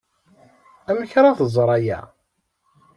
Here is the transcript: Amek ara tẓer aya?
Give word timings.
Amek 0.89 1.11
ara 1.19 1.37
tẓer 1.39 1.69
aya? 1.77 1.99